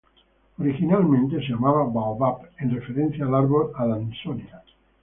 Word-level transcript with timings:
Originalmente 0.57 1.35
se 1.41 1.49
llamaba 1.49 1.83
Baobab, 1.85 2.49
en 2.57 2.71
referencia 2.73 3.23
al 3.23 3.35
árbol 3.35 3.69
"Adansonia". 3.77 4.63